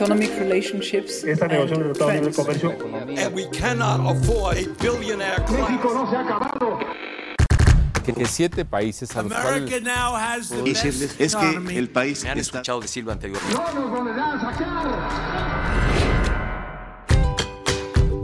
[0.00, 5.70] Economic relationships Esta negociación de Libre Comercio And we cannot afford a billionaire class.
[5.84, 6.78] no se ha acabado.
[8.02, 9.70] que, siete países a los cuales
[10.64, 13.54] decirles es que el país Me han está escuchado decirlo anteriormente.
[13.54, 14.88] No nos volverán a sacar.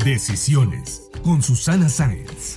[0.02, 2.56] Decisiones con Susana Sáenz.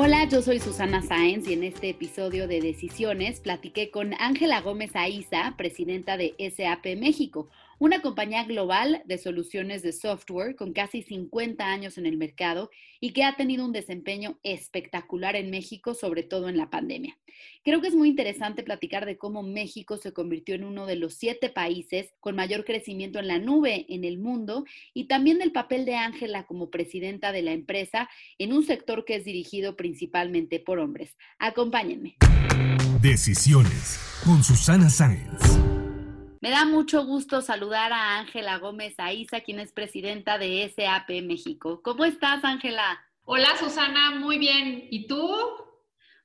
[0.00, 4.94] Hola, yo soy Susana Sáenz y en este episodio de Decisiones platiqué con Ángela Gómez
[4.94, 11.64] Aiza, presidenta de SAP México, una compañía global de soluciones de software con casi 50
[11.64, 16.48] años en el mercado y que ha tenido un desempeño espectacular en México, sobre todo
[16.48, 17.16] en la pandemia.
[17.64, 21.14] Creo que es muy interesante platicar de cómo México se convirtió en uno de los
[21.14, 25.84] siete países con mayor crecimiento en la nube en el mundo y también del papel
[25.84, 30.78] de Ángela como presidenta de la empresa en un sector que es dirigido principalmente por
[30.78, 31.16] hombres.
[31.38, 32.16] Acompáñenme.
[33.00, 35.87] Decisiones con Susana Sáenz.
[36.40, 41.82] Me da mucho gusto saludar a Ángela Gómez Aiza, quien es presidenta de SAP México.
[41.82, 43.04] ¿Cómo estás, Ángela?
[43.24, 44.86] Hola Susana, muy bien.
[44.88, 45.36] ¿Y tú?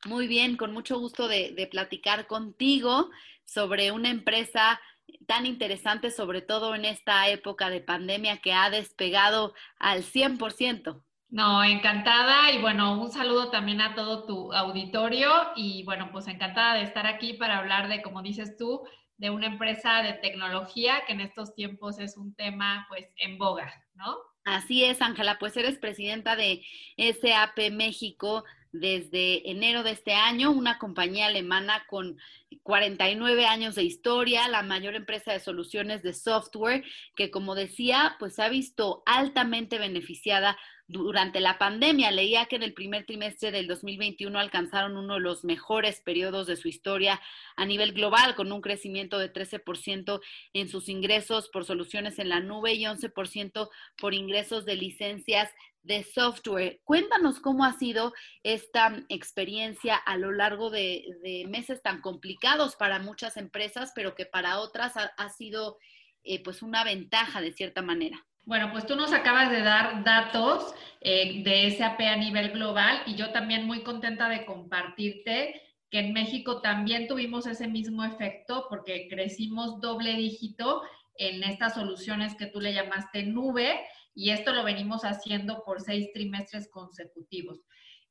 [0.05, 3.09] Muy bien, con mucho gusto de, de platicar contigo
[3.43, 4.79] sobre una empresa
[5.25, 11.01] tan interesante, sobre todo en esta época de pandemia que ha despegado al 100%.
[11.29, 16.75] No, encantada y bueno, un saludo también a todo tu auditorio y bueno, pues encantada
[16.75, 18.83] de estar aquí para hablar de, como dices tú,
[19.17, 23.73] de una empresa de tecnología que en estos tiempos es un tema pues en boga,
[23.95, 24.17] ¿no?
[24.45, 26.61] Así es, Ángela, pues eres presidenta de
[26.97, 32.17] SAP México desde enero de este año, una compañía alemana con
[32.63, 36.83] 49 años de historia, la mayor empresa de soluciones de software
[37.15, 40.57] que, como decía, pues ha visto altamente beneficiada
[40.87, 42.11] durante la pandemia.
[42.11, 46.55] Leía que en el primer trimestre del 2021 alcanzaron uno de los mejores periodos de
[46.55, 47.21] su historia
[47.55, 50.21] a nivel global, con un crecimiento de 13%
[50.53, 55.49] en sus ingresos por soluciones en la nube y 11% por ingresos de licencias
[55.83, 56.79] de software.
[56.85, 63.37] Cuéntanos cómo ha sido esta experiencia a lo largo de, meses tan complicados para muchas
[63.37, 65.77] empresas, pero que para otras ha, ha sido
[66.23, 68.25] eh, pues una ventaja de cierta manera.
[68.45, 73.15] Bueno, pues tú nos acabas de dar datos eh, de SAP a nivel global y
[73.15, 79.07] yo también muy contenta de compartirte que en México también tuvimos ese mismo efecto porque
[79.07, 80.81] crecimos doble dígito
[81.15, 83.79] en estas soluciones que tú le llamaste nube
[84.13, 87.61] y esto lo venimos haciendo por seis trimestres consecutivos.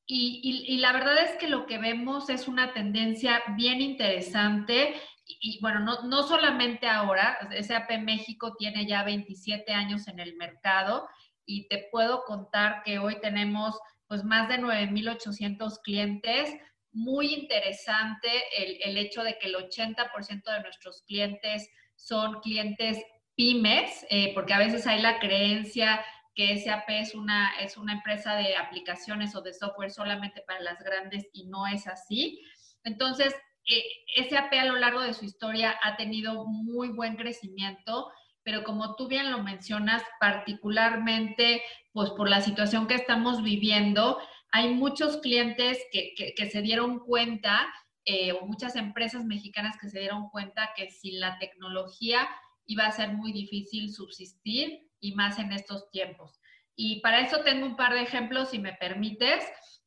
[0.07, 4.95] Y, y, y, la verdad es que lo que vemos es una tendencia bien interesante
[5.41, 11.09] y, bueno, no, no, solamente ahora, SAP México tiene ya 27 años en el mercado
[11.45, 16.55] y te puedo contar que hoy tenemos pues más de 9.800 clientes.
[16.93, 23.03] Muy interesante el, el hecho de que el 80% de nuestros clientes son clientes
[23.35, 26.05] pymes, eh, porque a veces hay la creencia
[26.35, 30.79] que SAP es una, es una empresa de aplicaciones o de software solamente para las
[30.83, 32.43] grandes y no es así.
[32.85, 33.35] Entonces,
[33.67, 38.11] SAP a lo largo de su historia ha tenido muy buen crecimiento,
[38.43, 41.63] pero como tú bien lo mencionas, particularmente
[41.93, 44.19] pues por la situación que estamos viviendo,
[44.51, 47.67] hay muchos clientes que se dieron cuenta,
[48.05, 52.29] eh, o muchas empresas mexicanas que se dieron cuenta que sin la tecnología
[52.67, 56.41] iba a ser muy difícil subsistir y más en estos tiempos.
[56.75, 59.45] Y para eso tengo un par de ejemplos, si me permites.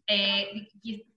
[0.07, 0.67] Eh,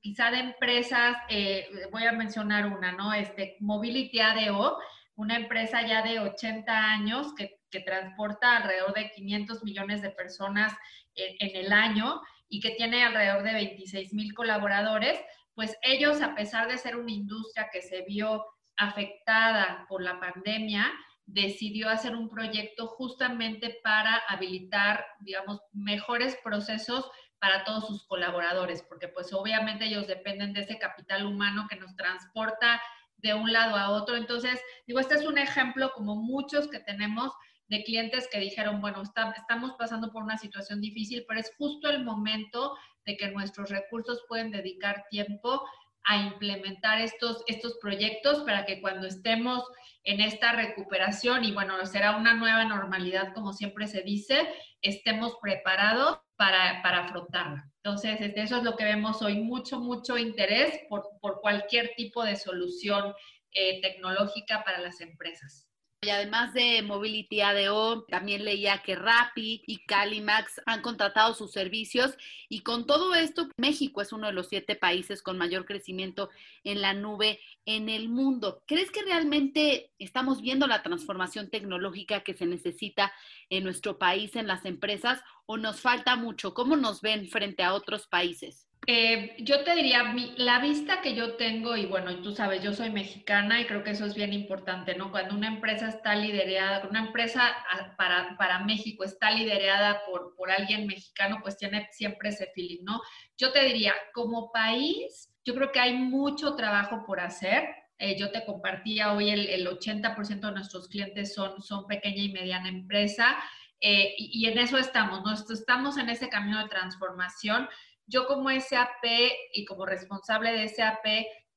[0.00, 3.12] quizá de empresas, eh, voy a mencionar una, ¿no?
[3.12, 4.79] Este, Mobility ADO,
[5.17, 10.73] una empresa ya de 80 años que, que transporta alrededor de 500 millones de personas
[11.14, 15.20] en, en, el año y que tiene alrededor de 26 mil colaboradores,
[15.55, 18.44] pues ellos, a pesar de ser una industria que se vio
[18.76, 20.90] afectada por la pandemia,
[21.26, 29.08] decidió hacer un proyecto justamente para habilitar, digamos, mejores procesos para todos sus colaboradores, porque
[29.08, 32.81] pues obviamente ellos dependen de ese capital humano que nos transporta
[33.19, 34.17] de un lado a otro.
[34.17, 37.32] Entonces, digo, este es un ejemplo como muchos que tenemos
[37.69, 42.05] de clientes que dijeron, bueno, estamos pasando por una situación difícil, pero es justo el
[42.05, 45.62] momento de que nuestros recursos pueden dedicar tiempo
[46.05, 49.65] a implementar estos, estos proyectos para que cuando estemos
[50.05, 54.49] en esta recuperación y bueno, será una nueva normalidad, como siempre se dice,
[54.81, 57.71] estemos preparados para, para afrontarla.
[57.83, 62.37] Entonces, eso es lo que vemos hoy, mucho, mucho interés por, por cualquier tipo de
[62.37, 63.12] solución
[63.53, 65.68] eh, tecnológica para las empresas.
[66.00, 72.17] Y además de Mobility ADO, también leía que Rappi y Calimax han contratado sus servicios
[72.49, 76.31] y con todo esto, México es uno de los siete países con mayor crecimiento
[76.62, 78.62] en la nube en el mundo.
[78.67, 83.12] ¿Crees que realmente estamos viendo la transformación tecnológica que se necesita
[83.50, 86.55] en nuestro país, en las empresas, o nos falta mucho?
[86.55, 88.68] ¿Cómo nos ven frente a otros países?
[88.90, 92.88] Eh, yo te diría, la vista que yo tengo, y bueno, tú sabes, yo soy
[92.88, 95.11] mexicana y creo que eso es bien importante, ¿no?
[95.11, 100.50] Cuando una empresa está liderada, una empresa ah, para, para México está liderada por, por
[100.50, 103.02] alguien mexicano, pues tiene siempre ese feeling, ¿no?
[103.37, 107.69] Yo te diría, como país, yo creo que hay mucho trabajo por hacer.
[107.99, 112.32] Eh, yo te compartía hoy el, el 80% de nuestros clientes son, son pequeña y
[112.32, 113.37] mediana empresa.
[113.81, 115.35] Eh, y, y, en eso estamos, ¿no?
[115.35, 117.69] Estamos en ese camino de transformación
[118.08, 119.05] yo como SAP
[119.52, 121.05] y como responsable de SAP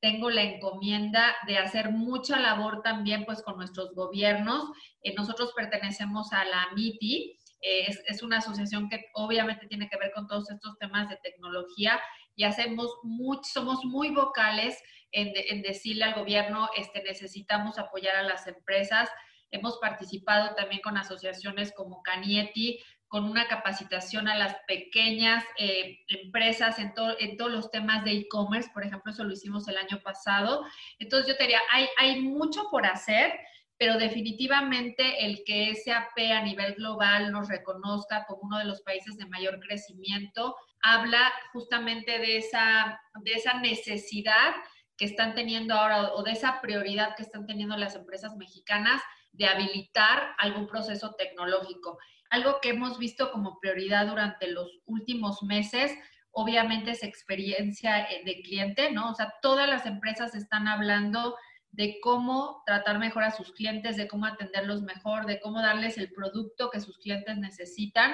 [0.02, 4.66] tengo la encomienda de hacer mucha labor también pues con nuestros gobiernos.
[5.04, 10.12] Eh, nosotros pertenecemos a la MITI, eh, es, una asociación que obviamente tiene que ver
[10.14, 12.02] con todos estos temas de tecnología
[12.36, 14.82] y hacemos mucho, somos muy vocales
[15.12, 19.10] en, en decirle al gobierno, este, necesitamos apoyar a las empresas.
[19.52, 22.80] Hemos participado también con asociaciones como Canieti
[23.12, 28.70] con una capacitación a las pequeñas eh, empresas en, en, todos los temas de e-commerce,
[28.74, 30.64] por ejemplo, eso lo hicimos el año pasado.
[30.98, 33.38] Entonces yo te diría, hay, hay mucho por hacer,
[33.78, 39.18] pero definitivamente el que SAP a nivel global nos reconozca como uno de los países
[39.18, 44.56] de mayor crecimiento, habla justamente de esa, de esa necesidad
[44.96, 49.02] que están teniendo ahora o de esa prioridad que están teniendo las empresas mexicanas
[49.34, 51.98] de habilitar algún proceso tecnológico.
[52.32, 55.92] Algo que hemos visto como prioridad durante los últimos meses,
[56.32, 59.12] obviamente es experiencia eh, de cliente, ¿no?
[59.12, 61.36] O sea, todas las empresas están hablando
[61.72, 66.12] de cómo tratar mejor a sus clientes, de cómo atenderlos mejor, de cómo darles el
[66.12, 68.14] producto que sus clientes necesitan.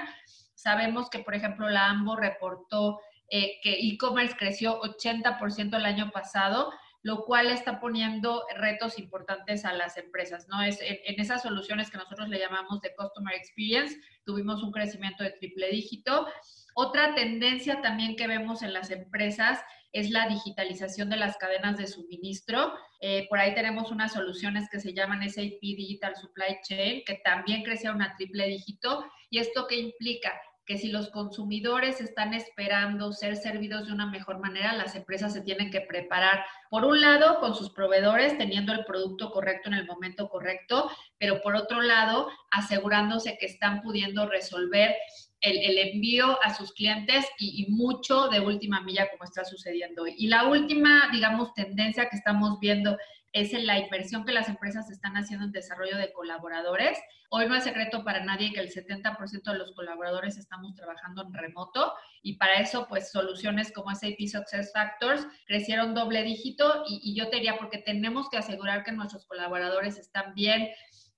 [0.56, 3.00] Sabemos que, por ejemplo, la AMBO reportó
[3.30, 6.72] eh, que e-commerce creció 80% el año pasado
[7.08, 10.62] lo cual está poniendo retos importantes a las empresas, ¿no?
[10.62, 15.32] Es en, esas soluciones que nosotros le llamamos de Customer Experience, tuvimos un crecimiento de
[15.32, 16.28] triple dígito.
[16.76, 19.62] Otra tendencia también que vemos en las empresas
[19.94, 22.74] es la digitalización de las cadenas de suministro.
[23.00, 27.64] Eh, por ahí tenemos unas soluciones que se llaman SAP Digital Supply Chain, que también
[27.64, 29.06] crecieron a triple dígito.
[29.30, 30.34] ¿Y esto qué implica?
[30.68, 35.42] Que si los consumidores están esperando ser servidos de una mejor manera, las empresas se
[35.42, 39.88] tienen que preparar, por un lado, con sus proveedores, teniendo el producto correcto en el
[39.88, 44.94] momento correcto, pero por otro lado, asegurándose que están pudiendo resolver
[45.40, 50.16] el, envío a sus clientes y, y, mucho de última milla como está sucediendo hoy.
[50.18, 52.98] Y la última, digamos, tendencia que estamos viendo
[53.34, 56.98] es la inversión que las empresas están haciendo en desarrollo de colaboradores.
[57.30, 61.34] Hoy no es secreto para nadie que el 70% de los colaboradores estamos trabajando en
[61.34, 67.16] remoto y para eso pues soluciones como SAP Success Factors crecieron doble dígito y, y
[67.16, 70.70] yo te diría porque tenemos que asegurar que nuestros colaboradores están bien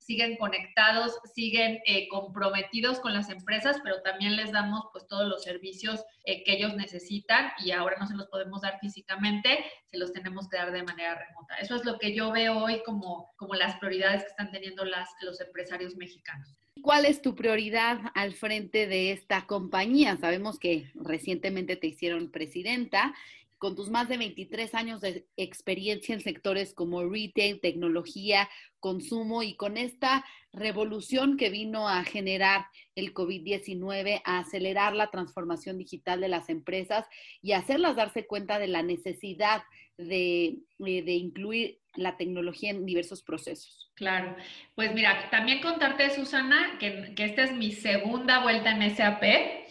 [0.10, 5.44] siguen conectados, siguen eh, comprometidos con las empresas, pero también les damos pues todos los
[5.44, 10.12] servicios eh, que ellos necesitan y ahora no se los podemos dar físicamente, se los
[10.12, 11.58] tenemos que dar de manera remota.
[11.58, 15.10] Eso es lo que yo veo hoy como, como las prioridades que están teniendo las,
[15.22, 16.58] los empresarios mexicanos.
[16.82, 20.18] ¿Cuál es tu prioridad al frente de esta compañía?
[20.18, 23.13] Sabemos que recientemente te hicieron presidenta
[23.60, 28.50] con tus más de 23 años de experiencia en sectores como retail, tecnología,
[28.80, 35.78] consumo y con esta revolución que vino a generar el COVID-19, a acelerar la transformación
[35.78, 37.06] digital de las empresas
[37.42, 39.62] y hacerlas darse cuenta de la necesidad
[39.98, 43.91] de, eh, de incluir la tecnología en diversos procesos.
[43.96, 44.36] Claro,
[44.75, 49.24] pues mira, también contarte, Susana, que, que esta es mi segunda vuelta en SAP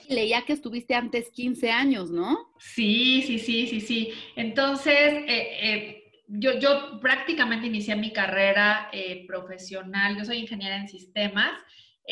[0.09, 2.51] leía que estuviste antes 15 años, ¿no?
[2.59, 4.13] Sí, sí, sí, sí, sí.
[4.37, 10.89] Entonces, eh, eh, yo, yo prácticamente inicié mi carrera eh, profesional, yo soy ingeniera en
[10.89, 11.53] sistemas.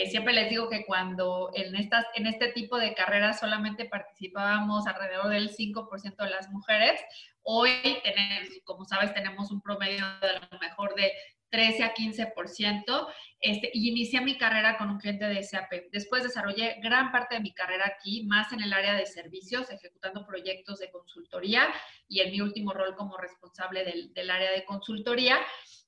[0.04, 5.30] Siempre les digo que cuando en, estas, en este tipo de carreras solamente participábamos alrededor
[5.30, 7.00] del 5% de las mujeres,
[7.42, 7.70] hoy
[8.04, 11.12] tenemos, como sabes, tenemos un promedio de lo mejor de
[11.50, 13.08] 13 a 15%,
[13.40, 15.72] este, y inicié mi carrera con un cliente de SAP.
[15.92, 20.26] Después desarrollé gran parte de mi carrera aquí, más en el área de servicios, ejecutando
[20.26, 21.72] proyectos de consultoría
[22.08, 25.38] y en mi último rol como responsable del, del área de consultoría.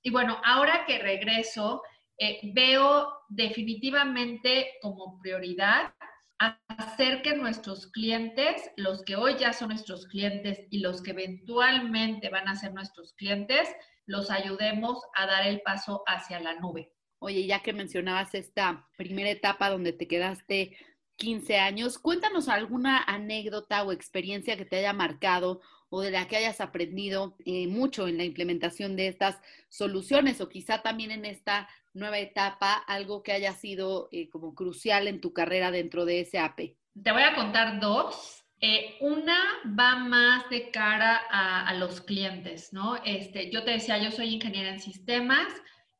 [0.03, 1.83] Y bueno, ahora que regreso,
[2.19, 5.95] eh, veo definitivamente como prioridad
[6.39, 12.29] hacer que nuestros clientes, los que hoy ya son nuestros clientes y los que eventualmente
[12.29, 13.69] van a ser nuestros clientes,
[14.07, 16.93] los ayudemos a dar el paso hacia la nube.
[17.21, 20.77] Oye, ya que mencionabas esta primera etapa donde te quedaste
[21.17, 25.61] 15 años, cuéntanos alguna anécdota o experiencia que te haya marcado
[25.91, 30.49] o de la que hayas aprendido eh, mucho en la implementación de estas soluciones o
[30.49, 35.33] quizá también en esta nueva etapa, algo que haya sido eh, como crucial en tu
[35.33, 36.59] carrera dentro de SAP.
[37.03, 38.45] Te voy a contar dos.
[38.61, 39.39] Eh, una
[39.79, 42.97] va más de cara a, a, los clientes, ¿no?
[43.05, 45.47] Este, yo te decía, yo soy ingeniera en sistemas,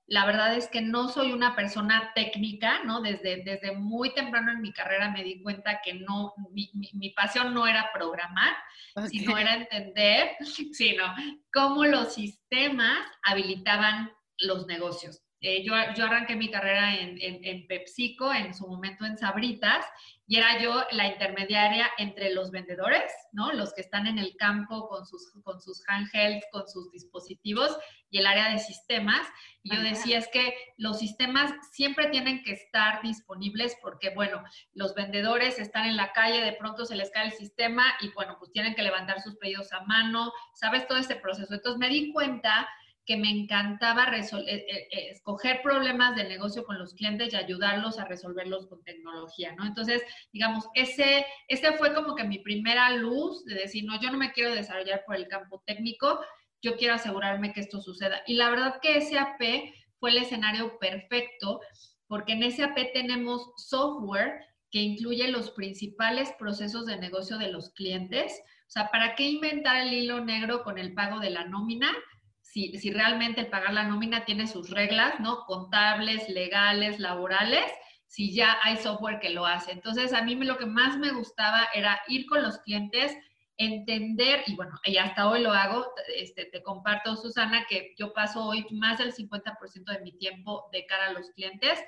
[0.09, 3.03] la verdad es que no soy una persona técnica, ¿no?
[3.03, 7.53] Desde, desde muy temprano en mi carrera me di cuenta que no, mi, mi, pasión
[7.53, 8.57] no era programar,
[8.95, 9.11] okay.
[9.11, 10.31] sino era entender,
[10.73, 11.05] sino
[11.53, 15.21] cómo los sistemas habilitaban los negocios.
[15.41, 19.87] Eh, yo, yo, arranqué mi carrera en, en, en, PepsiCo, en su momento en Sabritas,
[20.27, 23.53] y era yo la intermediaria entre los vendedores, ¿no?
[23.53, 27.79] Los que están en el campo con sus, con sus handhelds, con sus dispositivos,
[28.11, 29.27] y el área de sistemas.
[29.63, 34.43] Y yo decía, es que los sistemas siempre tienen que estar disponibles porque, bueno,
[34.75, 38.37] los vendedores están en la calle, de pronto se les cae el sistema y, bueno,
[38.39, 40.87] pues tienen que levantar sus pedidos a mano, ¿sabes?
[40.87, 41.55] Todo este proceso.
[41.55, 42.69] Entonces me di cuenta
[43.09, 44.07] que me encantaba
[44.91, 49.65] escoger problemas de negocio con los clientes y ayudarlos a resolverlos con tecnología, ¿no?
[49.65, 54.19] Entonces, digamos, ese, ese fue como que mi primera luz de decir, no, yo no
[54.19, 56.21] me quiero desarrollar por el campo técnico,
[56.61, 58.21] yo quiero asegurarme que esto suceda.
[58.27, 59.41] Y la verdad que SAP
[59.99, 61.63] fue el escenario perfecto
[62.09, 68.39] porque en SAP tenemos software que incluye los principales procesos de negocio de los clientes.
[68.67, 71.91] O sea, ¿para qué inventar el hilo negro con el pago de la nómina?
[72.53, 75.45] Si, si, realmente el pagar la nómina tiene sus reglas, ¿no?
[75.45, 77.65] Contables, legales, laborales,
[78.07, 79.73] si ya hay software que lo hace.
[79.73, 83.15] Entonces, a mí lo que más me gustaba era ir con los clientes,
[83.59, 85.87] entender, y bueno, y hasta hoy lo hago,
[86.17, 90.87] este, te comparto, Susana, que yo paso hoy más del 50% de mi tiempo de
[90.87, 91.79] cara a los clientes,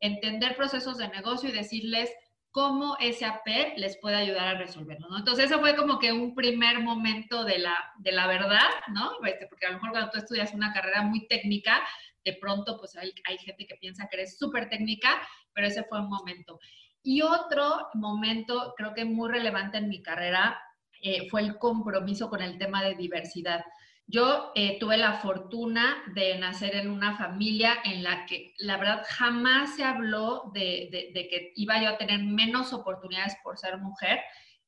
[0.00, 2.10] entender procesos de negocio y decirles,
[2.50, 5.18] cómo SAP les puede ayudar a resolverlo, ¿no?
[5.18, 9.12] Entonces, eso fue como que un primer momento de la, de la verdad, ¿no?
[9.24, 11.80] Este, porque a lo mejor cuando tú estudias una carrera muy técnica,
[12.24, 15.20] de pronto, pues hay, hay gente que piensa que eres súper técnica,
[15.52, 16.58] pero ese fue un momento.
[17.02, 20.60] Y otro momento, creo que muy relevante en mi carrera,
[21.02, 23.64] eh, fue el compromiso con el tema de diversidad.
[24.10, 29.04] Yo eh, tuve la fortuna de nacer en una familia en la que la verdad
[29.08, 34.18] jamás se habló de, que iba yo a tener menos oportunidades por ser mujer.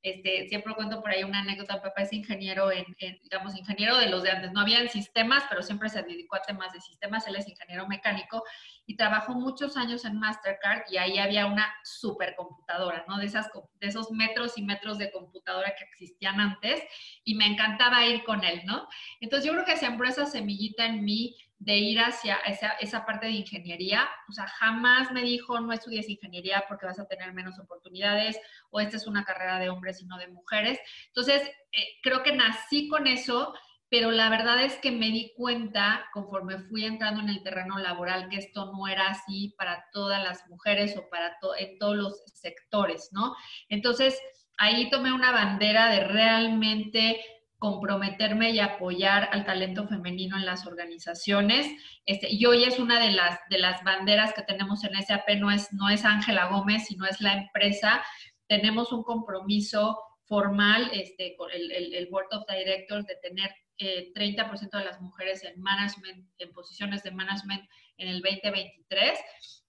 [0.02, 4.08] Este, siempre cuento por ahí una anécdota, papá es ingeniero en, en, digamos, ingeniero de
[4.08, 7.26] los de antes, no había en sistemas, pero siempre se dedicó a temas de sistemas,
[7.28, 8.42] él es ingeniero mecánico
[8.84, 13.18] y trabajó muchos años en Mastercard y ahí había una supercomputadora, ¿no?
[13.18, 13.48] De, esas,
[13.80, 16.82] de esos metros y metros de computadora que existían antes
[17.22, 18.88] y me encantaba ir con él, ¿no?
[19.20, 23.26] Entonces yo creo que sembró esa semillita en mí de ir hacia esa, esa, parte
[23.26, 24.08] de ingeniería.
[24.28, 28.38] O sea, jamás me dijo, no estudies ingeniería porque vas a tener menos oportunidades
[28.70, 30.80] o esta es una carrera de hombres y no de mujeres.
[31.06, 33.54] Entonces, eh, creo que nací con eso,
[33.88, 38.28] pero la verdad es que me di cuenta conforme fui entrando en el terreno laboral
[38.28, 43.10] que esto no era así para todas las mujeres o para en todos los sectores,
[43.12, 43.36] ¿no?
[43.68, 44.20] Entonces,
[44.56, 47.20] ahí tomé una bandera de realmente
[47.62, 51.70] comprometerme y apoyar al talento femenino en las organizaciones.
[52.06, 55.48] Este, y hoy es una de las, de las banderas que tenemos en SAP, no
[55.48, 58.02] es, no es Ángela Gómez, sino es la empresa.
[58.48, 64.12] Tenemos un compromiso formal este, con el, el, el Board of Directors de tener eh,
[64.14, 69.18] 30% de las mujeres en management, en posiciones de management en el 2023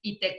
[0.01, 0.37] y te,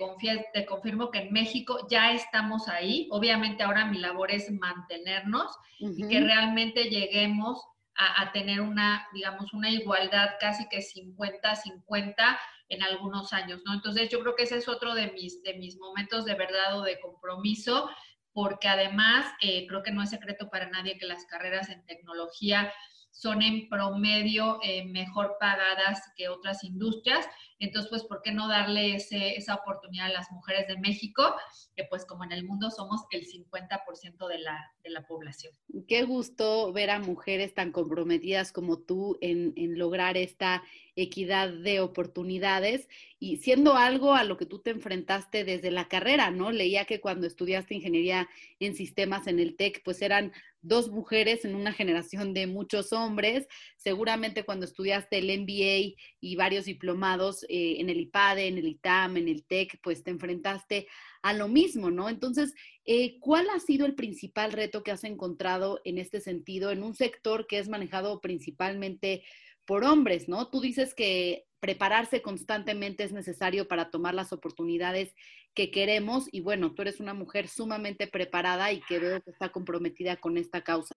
[0.52, 3.08] te confirmo que en México ya estamos ahí.
[3.10, 5.94] Obviamente ahora mi labor es mantenernos uh -huh.
[5.96, 7.62] y que realmente lleguemos
[7.96, 13.74] a, a, tener una, digamos, una igualdad casi que 50-50 en algunos años, ¿no?
[13.74, 16.82] Entonces yo creo que ese es otro de mis, de mis momentos de verdad o
[16.82, 17.88] de compromiso,
[18.32, 22.72] porque además eh, creo que no es secreto para nadie que las carreras en tecnología
[23.14, 27.24] son en promedio eh, mejor pagadas que otras industrias.
[27.64, 31.34] Entonces, pues, ¿por qué no darle esa oportunidad a las mujeres de México?
[31.76, 35.52] Que pues como en el mundo somos el 50% de la, de la población.
[35.88, 40.62] Qué gusto ver a mujeres tan comprometidas como tú en, en lograr esta
[40.96, 46.30] equidad de oportunidades y siendo algo a lo que tú te enfrentaste desde la carrera,
[46.30, 46.52] ¿no?
[46.52, 48.28] Leía que cuando estudiaste ingeniería
[48.60, 53.46] en sistemas en el TEC, pues eran dos mujeres en una generación de muchos hombres.
[53.76, 59.16] Seguramente cuando estudiaste el MBA y varios diplomados eh, en el IPADE, en el ITAM,
[59.16, 60.88] en el TEC, pues te enfrentaste
[61.22, 62.08] a lo mismo, ¿no?
[62.08, 62.52] Entonces,
[62.84, 66.96] eh, ¿cuál ha sido el principal reto que has encontrado en este sentido en un
[66.96, 69.22] sector que es manejado principalmente
[69.66, 70.48] por hombres, ¿no?
[70.48, 75.14] Tú dices que prepararse constantemente es necesario para tomar las oportunidades
[75.54, 79.50] que queremos y bueno, tú eres una mujer sumamente preparada y que veo que está
[79.52, 80.96] comprometida con esta causa.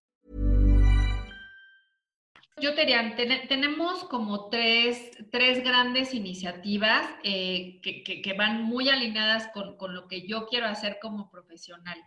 [2.61, 8.89] Yo te diría, ten, tenemos como tres, tres grandes iniciativas eh, que, que, van muy
[8.89, 11.97] alineadas con, con lo que yo quiero hacer como profesional.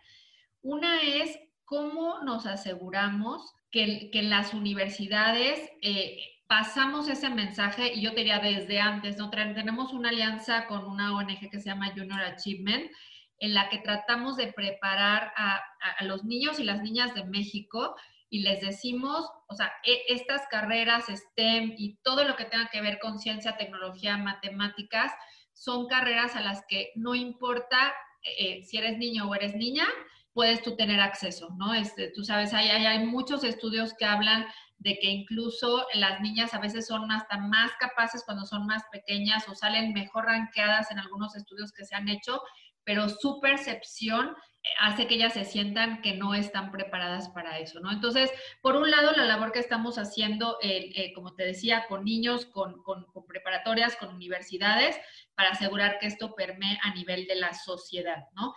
[0.61, 8.01] Una es cómo nos aseguramos que, que en las universidades eh, pasamos ese mensaje, y
[8.01, 9.29] yo te diría desde antes, ¿no?
[9.29, 12.91] tenemos una alianza con una ONG que se llama Junior Achievement,
[13.39, 15.61] en la que tratamos de preparar a,
[16.01, 17.95] los niños y las niñas de México
[18.29, 22.81] y les decimos, o sea, e, estas carreras STEM y todo lo que tenga que
[22.81, 25.11] ver con ciencia, tecnología, matemáticas,
[25.53, 27.93] son carreras a las que no importa
[28.37, 29.85] eh, si eres niño o eres niña,
[30.33, 31.73] puedes tú tener acceso, ¿no?
[31.73, 34.45] Este, tú sabes, hay, hay, hay muchos estudios que hablan
[34.79, 39.47] de que incluso las niñas a veces son hasta más capaces cuando son más pequeñas
[39.47, 42.41] o salen mejor ranqueadas en algunos estudios que se han hecho,
[42.83, 44.35] pero su percepción
[44.79, 47.91] hace que ellas se sientan que no están preparadas para eso, ¿no?
[47.91, 48.31] Entonces,
[48.61, 52.45] por un lado, la labor que estamos haciendo, eh, eh, como te decía, con niños,
[52.45, 54.97] con, con, preparatorias, con universidades,
[55.35, 58.53] para asegurar que esto permee a nivel de la sociedad, ¿no?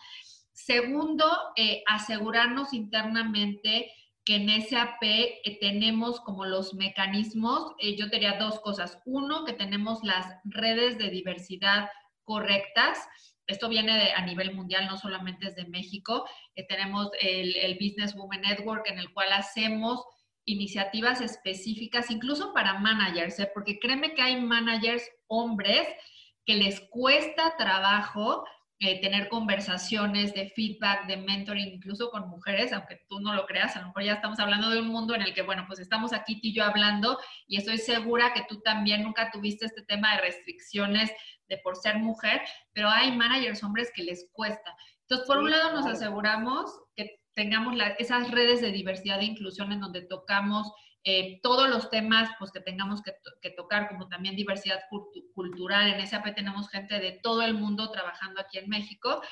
[0.53, 3.93] Segundo, eh, asegurarnos internamente
[4.25, 5.01] que en SAP
[5.61, 9.01] tenemos como los mecanismos, yo diría dos cosas.
[9.07, 11.89] Uno, que tenemos las redes de diversidad
[12.25, 13.09] correctas.
[13.49, 16.29] Esto viene de, a nivel mundial, no solamente es de México.
[16.69, 20.05] tenemos el, Business Women Network en el cual hacemos
[20.45, 25.87] iniciativas específicas, incluso para managers, porque créeme que hay managers hombres
[26.45, 28.45] que les cuesta trabajo
[28.81, 33.75] eh, tener conversaciones de feedback, de mentoring, incluso con mujeres, aunque tú no lo creas,
[33.75, 36.13] a lo mejor ya estamos hablando de un mundo en el que, bueno, pues estamos
[36.13, 40.15] aquí tú y yo hablando y estoy segura que tú también nunca tuviste este tema
[40.15, 41.11] de restricciones
[41.49, 44.77] de por ser mujer, pero hay managers hombres que les cuesta.
[45.03, 49.81] Entonces, por un lado nos aseguramos que tengamos esas redes de diversidad e inclusión en
[49.81, 50.71] donde tocamos
[51.05, 54.81] eh, todos los temas pues, que tengamos que, que, tocar, como también diversidad
[55.35, 55.89] cultural.
[55.89, 59.23] En SAP tenemos gente de todo el mundo trabajando aquí en México,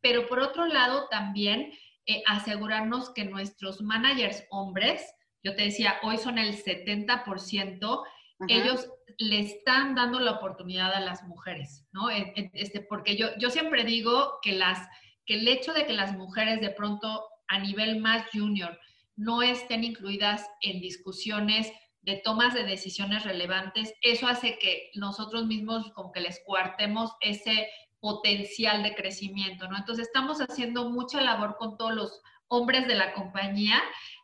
[0.00, 1.72] pero por otro lado también
[2.06, 8.04] eh, asegurarnos que nuestros managers hombres, yo te decía, hoy son el 70%,
[8.48, 12.08] Ellos le están dando la oportunidad a las mujeres, ¿no?
[12.10, 14.88] Este, porque yo, yo siempre digo que, las,
[15.26, 18.78] que el hecho de que las mujeres de pronto a nivel más junior,
[19.16, 21.70] no estén incluidas en discusiones
[22.02, 27.68] de tomas de decisiones relevantes, eso hace que nosotros mismos como que les cuartemos ese
[27.98, 29.76] potencial de crecimiento, ¿no?
[29.76, 33.82] Entonces estamos haciendo mucha labor con todos los hombres de la compañía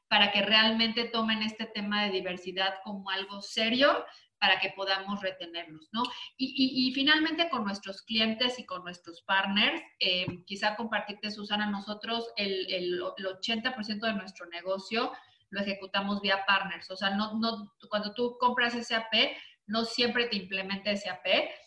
[0.09, 4.05] para que realmente tomen este tema de diversidad como algo serio,
[4.39, 6.03] para que podamos retenerlos, ¿no?
[6.37, 12.67] Y, finalmente con nuestros clientes y con nuestros partners, eh, quizá compartirte, Susana, nosotros el,
[12.73, 15.13] el, el 80% de nuestro negocio
[15.51, 19.13] lo ejecutamos vía partners, o sea, no, no, cuando tú compras SAP,
[19.67, 21.27] no siempre te implementa SAP,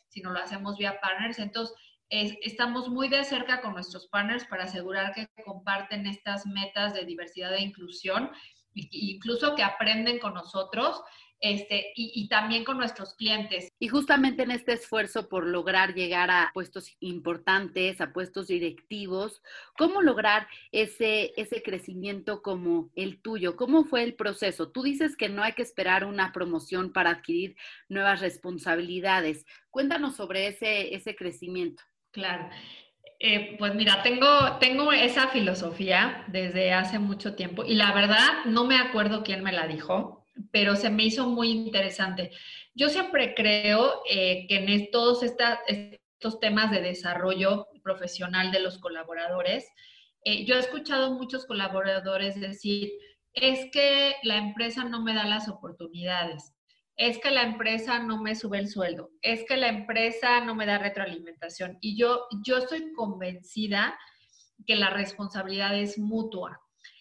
[0.10, 1.76] sino lo hacemos vía partners, entonces
[2.10, 7.06] es, estamos muy de cerca con nuestros partners para asegurar que comparten estas metas de
[7.06, 8.32] diversidad e inclusión,
[8.74, 11.02] incluso que aprenden con nosotros
[11.42, 13.70] este, y, y, también con nuestros clientes.
[13.80, 19.42] Y justamente en este esfuerzo por lograr llegar a puestos importantes, a puestos directivos,
[19.78, 23.56] ¿cómo lograr ese, ese crecimiento como el tuyo?
[23.56, 24.70] ¿Cómo fue el proceso?
[24.70, 27.56] Tú dices que no hay que esperar una promoción para adquirir
[27.88, 29.46] nuevas responsabilidades.
[29.70, 31.84] Cuéntanos sobre ese, ese crecimiento.
[32.12, 32.50] Claro.
[33.20, 34.28] Eh, pues mira, tengo,
[34.60, 39.52] tengo esa filosofía desde hace mucho tiempo y la verdad no me acuerdo quién me
[39.52, 42.32] la dijo, pero se me hizo muy interesante.
[42.74, 49.68] Yo siempre creo eh, que en todos estos temas de desarrollo profesional de los colaboradores,
[50.24, 52.92] eh, yo he escuchado muchos colaboradores decir,
[53.34, 56.54] es que la empresa no me da las oportunidades,
[57.00, 60.66] es que la empresa no me sube el sueldo, es que la empresa no me
[60.66, 61.78] da retroalimentación.
[61.80, 63.98] Y yo, yo estoy convencida
[64.68, 66.60] que la responsabilidad es mutua.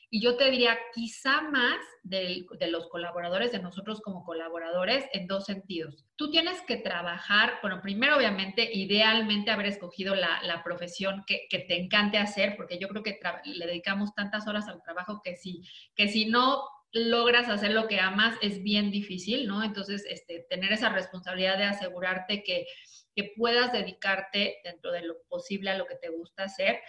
[0.08, 5.46] Y yo te diría quizá más de, los colaboradores, de nosotros como colaboradores, en dos
[5.46, 6.06] sentidos.
[6.14, 12.18] Tú tienes que trabajar, bueno, primero obviamente, idealmente haber escogido la, profesión que, te encante
[12.18, 15.64] hacer, porque yo creo que le dedicamos tantas horas al trabajo que si,
[15.96, 19.62] que si no logras hacer lo que amas es bien difícil, ¿no?
[19.62, 22.66] Entonces, este, tener esa responsabilidad de asegurarte que,
[23.14, 26.80] que puedas dedicarte dentro de lo posible a lo que te gusta hacer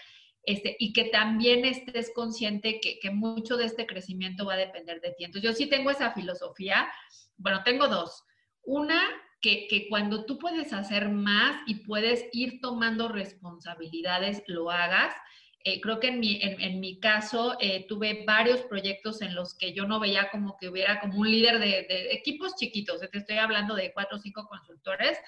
[0.43, 5.01] este, y que también estés consciente que, que, mucho de este crecimiento va a depender
[5.01, 5.25] de ti.
[5.25, 6.89] Entonces, yo sí tengo esa filosofía,
[7.37, 8.23] bueno, tengo dos.
[8.63, 9.01] Una,
[9.41, 15.13] que, que, cuando tú puedes hacer más y puedes ir tomando responsabilidades, lo hagas.
[15.65, 19.73] Eh, creo que en mi, en, mi caso eh, tuve varios proyectos en los que
[19.73, 23.37] yo no veía como que hubiera como un líder de, de equipos chiquitos, te estoy
[23.37, 25.19] hablando de cuatro o cinco consultores,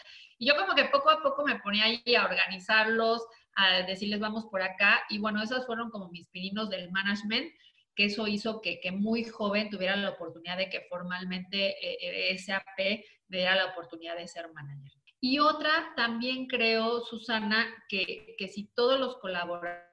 [0.42, 4.46] y yo como que poco a poco me ponía ahí a organizarlos, a decirles vamos
[4.46, 5.04] por acá.
[5.10, 7.54] Y bueno, esos fueron como mis pininos del management,
[7.96, 12.38] que eso hizo que, que muy joven tuviera la oportunidad de que formalmente eh, eh
[12.40, 12.64] SAP
[13.28, 14.92] me diera la oportunidad de ser manager.
[15.20, 19.91] Y otra, también creo, Susana, que, que si todos los colaboradores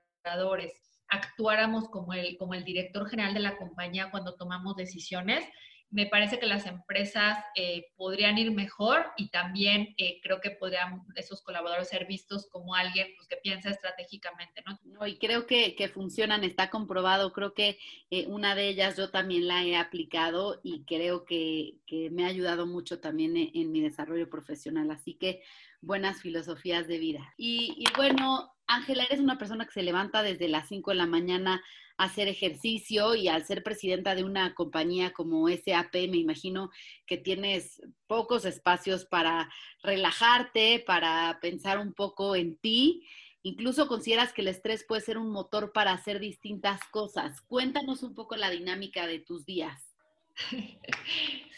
[1.09, 5.45] actuáramos como el, como el director general de la compañía cuando tomamos decisiones,
[5.91, 11.03] me parece que las empresas eh, podrían ir mejor y también eh, creo que podrían
[11.17, 14.79] esos colaboradores ser vistos como alguien pues, que piensa estratégicamente, ¿no?
[14.85, 17.33] no y creo que, que, funcionan, está comprobado.
[17.33, 17.79] Creo que
[18.11, 22.29] eh, una de ellas yo también la he aplicado y creo que, que me ha
[22.29, 24.91] ayudado mucho también en, en, mi desarrollo profesional.
[24.91, 25.43] Así que
[25.81, 27.35] buenas filosofías de vida.
[27.37, 31.07] Y, y bueno, Ángela, eres una persona que se levanta desde las 5 de la
[31.07, 31.62] mañana
[31.99, 36.71] hacer ejercicio y al ser presidenta de una compañía como SAP, me imagino
[37.07, 39.51] que tienes pocos espacios para
[39.83, 43.05] relajarte, para pensar un poco en ti.
[43.43, 47.41] Incluso consideras que el estrés puede ser un motor para hacer distintas cosas.
[47.43, 49.88] Cuéntanos un poco la dinámica de tus días.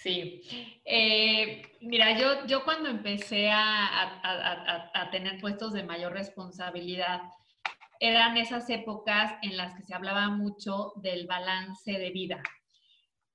[0.02, 0.40] Sí,
[0.86, 7.20] eh, mira, yo, yo cuando empecé a, a tener puestos de mayor responsabilidad,
[8.00, 12.42] eran esas épocas en las que se hablaba mucho del balance de vida.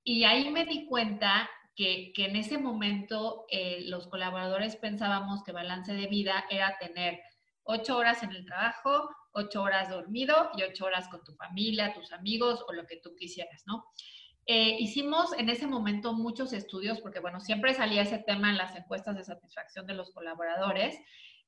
[0.02, 5.92] Y ahí me di cuenta que, en ese momento eh, los colaboradores pensábamos que balance
[5.92, 7.20] de vida era tener
[7.62, 12.12] ocho horas en el trabajo, ocho horas dormido y ocho horas con tu familia, tus
[12.12, 13.84] amigos o lo que tú quisieras, ¿no?
[14.46, 18.76] Eh, hicimos en ese momento muchos estudios, porque bueno, siempre salía ese tema en las
[18.76, 20.98] encuestas de satisfacción de los colaboradores,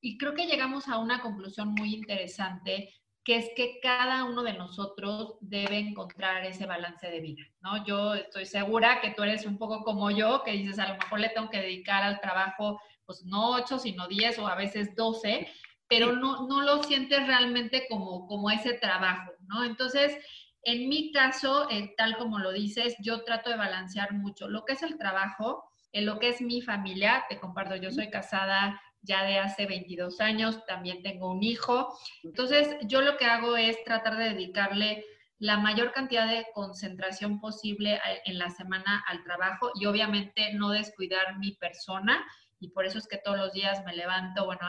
[0.01, 2.93] y creo que llegamos a una conclusión muy interesante
[3.25, 7.85] que es que cada uno de nosotros debe encontrar ese balance de vida, ¿no?
[7.85, 11.21] Yo estoy segura que tú eres un poco como yo, que dices, a lo mejor
[11.21, 15.47] le tengo que dedicar al trabajo, pues no ocho, sino diez o a veces doce,
[15.89, 19.63] pero no, no lo sientes realmente como, como ese trabajo, ¿no?
[19.63, 20.17] Entonces,
[20.63, 24.75] en mi caso, eh, tal como lo dices, yo trato de balancear mucho lo que
[24.75, 29.25] es el trabajo, en lo que es mi familia, te comparto, yo soy casada ya
[29.25, 31.97] de hace 22 años, también tengo un hijo.
[32.23, 35.05] Entonces, yo lo que hago es tratar de dedicarle
[35.39, 41.39] la mayor cantidad de concentración posible en la semana al trabajo y obviamente no descuidar
[41.39, 42.27] mi persona
[42.61, 44.67] y por eso es que todos los días me levanto, bueno,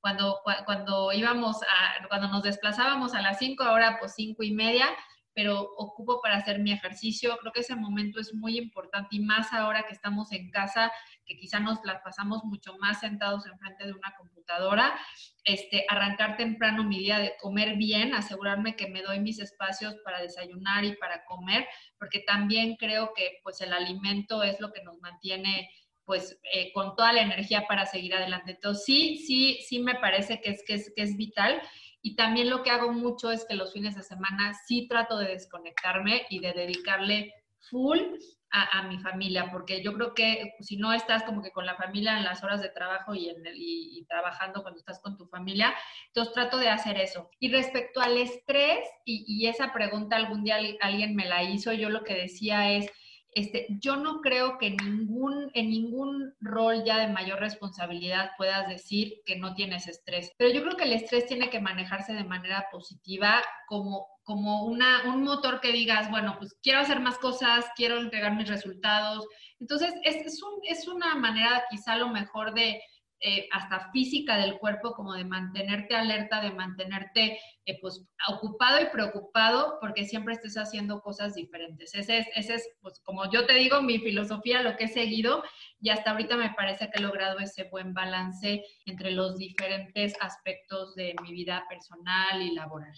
[0.00, 4.88] cuando, cuando íbamos a, cuando nos desplazábamos a las 5, ahora pues 5 y media,
[5.34, 7.36] pero ocupo para hacer mi ejercicio.
[7.40, 10.92] Creo que ese momento es muy importante y más ahora que estamos en casa,
[11.24, 14.94] que quizá nos las pasamos mucho más sentados enfrente de una computadora.
[15.44, 20.20] Este, arrancar temprano mi día de comer bien, asegurarme que me doy mis espacios para
[20.20, 21.66] desayunar y para comer,
[21.98, 25.68] porque también creo que pues el alimento es lo que nos mantiene
[26.04, 28.52] pues eh, con toda la energía para seguir adelante.
[28.52, 31.62] Entonces sí, sí, sí me parece que es, que es, que es vital
[32.02, 35.28] y también lo que hago mucho es que los fines de semana sí trato de
[35.28, 37.32] desconectarme y de dedicarle
[37.70, 37.98] full
[38.54, 42.18] a, mi familia, porque yo creo que si no estás como que con la familia
[42.18, 45.72] en las horas de trabajo y, en y, trabajando cuando estás con tu familia,
[46.08, 47.30] entonces trato de hacer eso.
[47.38, 52.04] Y respecto al estrés, y esa pregunta algún día alguien me la hizo, yo lo
[52.04, 52.90] que decía es,
[53.34, 59.36] este, yo no creo que en ningún rol ya de mayor responsabilidad puedas decir que
[59.36, 63.42] no tienes estrés, pero yo creo que el estrés tiene que manejarse de manera positiva
[63.66, 68.34] como como una, un motor que digas, bueno, pues quiero hacer más cosas, quiero entregar
[68.36, 69.26] mis resultados.
[69.58, 72.80] Entonces, es, es, un, es una manera quizá lo mejor de,
[73.24, 78.86] eh, hasta física del cuerpo, como de mantenerte alerta, de mantenerte eh, pues, ocupado y
[78.86, 81.94] preocupado porque siempre estés haciendo cosas diferentes.
[81.94, 85.44] Ese es, ese es, pues como yo te digo, mi filosofía, lo que he seguido
[85.80, 90.96] y hasta ahorita me parece que he logrado ese buen balance entre los diferentes aspectos
[90.96, 92.92] de mi vida personal y laboral.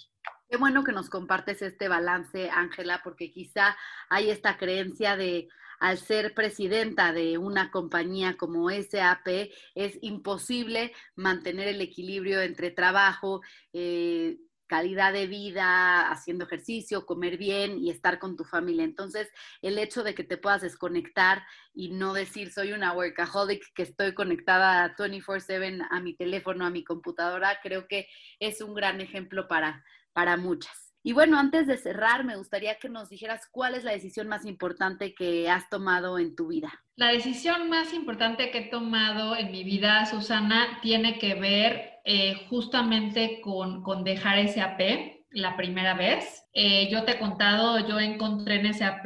[0.49, 3.77] Qué bueno que nos compartes este balance, Ángela, porque quizá
[4.09, 5.49] hay esta creencia de
[5.81, 13.41] al ser presidenta de una compañía como SAP, es imposible mantener el equilibrio entre trabajo,
[13.73, 18.85] eh, calidad de vida, haciendo ejercicio, comer bien y estar con tu familia.
[18.85, 19.29] Entonces,
[19.63, 24.15] el hecho de que te puedas desconectar y no decir soy una workaholic que estoy
[24.15, 28.09] conectada 24/7 a mi teléfono, a mi computadora, creo que
[28.41, 30.84] es un gran ejemplo para, para muchas.
[31.07, 34.47] Y bueno, antes de cerrar, me gustaría que nos dijeras cuál es la decisión más
[34.47, 36.73] importante que has tomado en tu vida.
[36.97, 42.47] La decisión más importante que he tomado en mi vida, Susana, tiene que ver eh,
[42.49, 46.47] justamente con, con, dejar ese AP la primera vez.
[46.55, 49.05] Eh, yo te he contado, yo encontré en ese AP,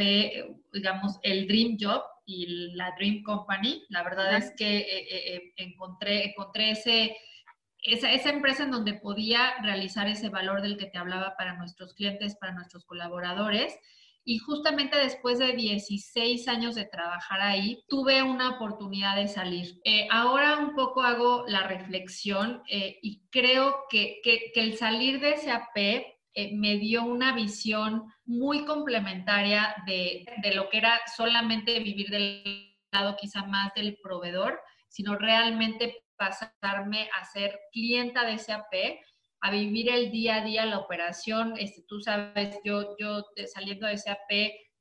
[0.73, 3.83] digamos, el Dream Job y la Dream Company.
[3.89, 7.17] La verdad es que eh, encontré, encontré ese
[7.93, 11.95] esa, esa, empresa en donde podía realizar ese valor del que te hablaba para nuestros
[11.95, 13.79] clientes, para nuestros colaboradores.
[14.25, 19.81] Y justamente después de 16 años de trabajar ahí, tuve una oportunidad de salir.
[19.85, 25.21] Eh, ahora un poco hago la reflexión eh, y creo que, que, que, el salir
[25.21, 31.01] de ese AP eh, me dio una visión muy complementaria de, de lo que era
[31.17, 38.39] solamente vivir del lado quizá más del proveedor, sino realmente pasarme a ser clienta de
[38.39, 38.75] SAP,
[39.41, 41.55] a vivir el día a día la operación.
[41.59, 44.31] Este, tú sabes, yo, yo saliendo de SAP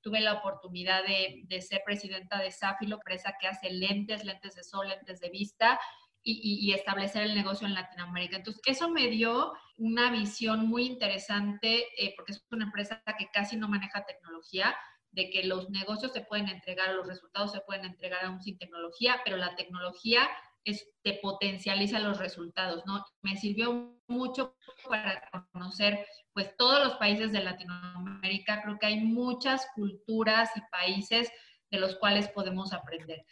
[0.02, 4.64] tuve la oportunidad de, de ser presidenta de Safilo, empresa que hace lentes, lentes de
[4.64, 5.80] sol, lentes de vista,
[6.24, 8.36] y, y, establecer el negocio en Latinoamérica.
[8.36, 13.56] Entonces, eso me dio una visión muy interesante, eh, porque es una empresa que casi
[13.56, 14.76] no maneja tecnología,
[15.12, 19.22] de que los negocios se pueden entregar, los resultados se pueden entregar aún sin tecnología,
[19.24, 20.30] pero la tecnología
[20.64, 23.06] te potencializa los resultados, ¿no?
[23.22, 24.56] Me sirvió mucho
[24.88, 28.62] para conocer, pues, todos los países de Latinoamérica.
[28.62, 31.32] Creo que hay muchas culturas y países
[31.72, 33.26] de los cuales podemos aprender.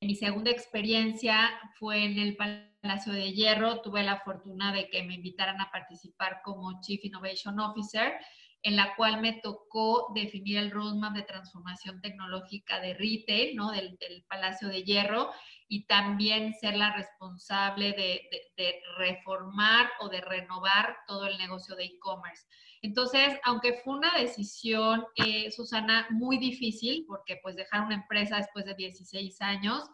[0.00, 3.80] Mi segunda experiencia fue en el Palacio de Hierro.
[3.80, 8.14] Tuve la fortuna de que me invitaran a participar como Chief Innovation Officer
[8.62, 13.70] en la cual me tocó definir el roadmap de transformación tecnológica de retail, ¿no?
[13.70, 13.96] Del,
[14.28, 15.30] Palacio de Hierro,
[15.68, 21.84] y también ser la responsable de, de, reformar o de renovar todo el negocio de
[21.84, 22.44] e-commerce.
[22.82, 28.64] Entonces, aunque fue una decisión, eh, Susana, muy difícil, porque pues dejar una empresa después
[28.64, 29.84] de 16 años,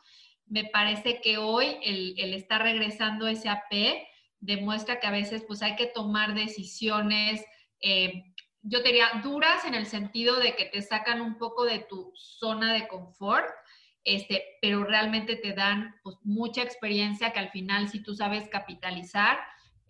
[0.46, 4.07] me parece que hoy el, el estar regresando ese AP
[4.40, 7.44] demuestra que a veces pues hay que tomar decisiones
[7.87, 8.34] eh,
[8.64, 12.12] yo te diría, duras en el sentido de que te sacan un poco de tu
[12.14, 13.46] zona de confort,
[14.05, 19.38] este, pero realmente te dan pues, mucha experiencia que al final si tú sabes capitalizar,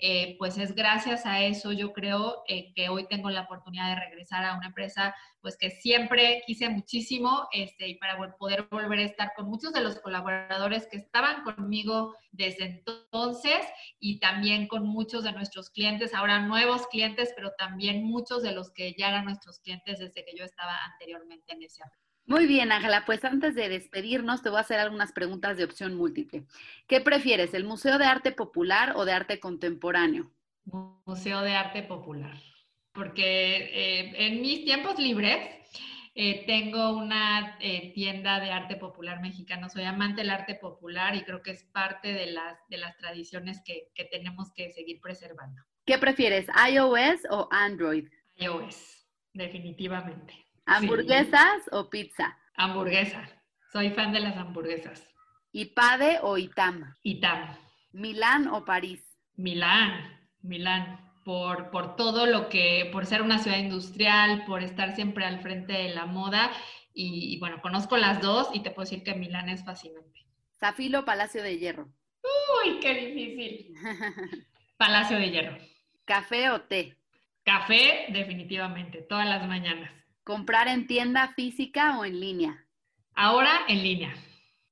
[0.06, 4.00] eh, pues es gracias a eso yo creo eh, que hoy tengo la oportunidad de
[4.04, 9.04] regresar a una empresa pues que siempre quise muchísimo este, y para poder volver a
[9.04, 13.64] estar con muchos de los colaboradores que estaban conmigo desde entonces
[13.98, 18.72] y también con muchos de nuestros clientes, ahora nuevos clientes, pero también muchos de los
[18.72, 22.03] que ya eran nuestros clientes desde que yo estaba anteriormente en ese ámbito.
[22.26, 25.94] Muy bien, Ángela, pues antes de despedirnos te voy a hacer algunas preguntas de opción
[25.94, 26.44] múltiple.
[26.86, 30.30] ¿Qué prefieres, el Museo de Arte Popular o de Arte Contemporáneo?
[30.64, 32.36] Museo de Arte Popular,
[32.92, 35.38] porque eh, en mis tiempos libres
[36.14, 41.24] eh, tengo una eh, tienda de arte popular mexicano, soy amante del arte popular y
[41.24, 45.62] creo que es parte de las, de las tradiciones que, que tenemos que seguir preservando.
[45.84, 48.08] ¿Qué prefieres, iOS o Android?
[48.36, 50.34] iOS, definitivamente.
[50.66, 52.38] ¿Hamburguesas o pizza?
[52.56, 53.28] Hamburguesa.
[53.72, 55.06] Soy fan de las hamburguesas.
[55.52, 56.94] ¿Ipade o Itam?
[57.02, 57.56] Itam.
[57.92, 59.02] ¿Milán o París?
[59.36, 61.00] Milán, Milán.
[61.24, 65.72] Por, por todo lo que, por ser una ciudad industrial, por estar siempre al frente
[65.72, 66.50] de la moda.
[66.92, 70.26] Y, bueno, conozco las dos y te puedo decir que Milán es fascinante.
[70.60, 71.88] ¿Zafilo o Palacio de Hierro?
[72.22, 73.74] Uy, qué difícil.
[74.76, 75.58] Palacio de Hierro.
[76.04, 76.96] ¿Café o té?
[77.42, 80.03] Café, definitivamente, todas las mañanas.
[80.24, 82.66] ¿Comprar en tienda física o en línea?
[83.14, 84.14] Ahora en línea.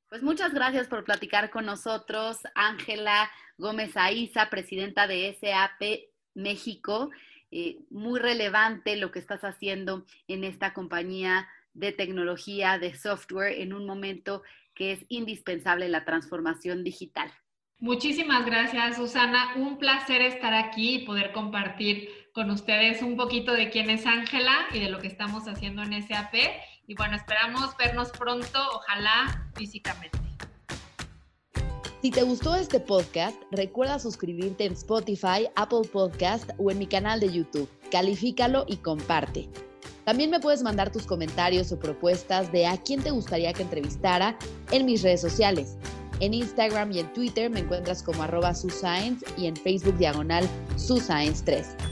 [0.09, 7.11] Pues muchas gracias por platicar con nosotros, Ángela Gómez Aiza, presidenta de SAP México.
[7.51, 13.75] eh, muy relevante lo que estás haciendo en esta compañía de tecnología, de software, en
[13.75, 14.43] un momento
[14.75, 17.31] que es indispensable la transformación digital.
[17.79, 19.55] Muchísimas gracias, Susana.
[19.57, 24.67] Un placer estar aquí y poder compartir con ustedes un poquito de quién es Ángela
[24.73, 26.35] y de lo que estamos haciendo en SAP.
[26.87, 30.19] Y bueno, esperamos vernos pronto, ojalá físicamente.
[32.03, 37.21] Si te gustó este podcast, recuerda suscribirte en Spotify, Apple Podcast o en mi canal
[37.21, 37.69] de YouTube.
[37.93, 39.49] Califícalo y comparte.
[40.05, 44.37] También me puedes mandar tus comentarios o propuestas de a quién te gustaría que entrevistara
[44.73, 45.77] en mis redes sociales.
[46.19, 51.92] En Instagram y en Twitter me encuentras como arroba suscience y en Facebook diagonal suscience3.